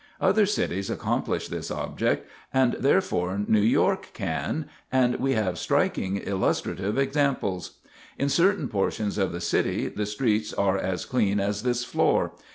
[0.19, 6.97] Other cities accomplish this object, and therefore New York can, and we have striking illustrative
[6.97, 7.77] examples.
[8.17, 12.31] In certain portions of the city the streets are as clean as this floor.